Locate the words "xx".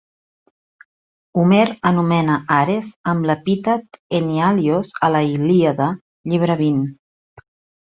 6.65-7.49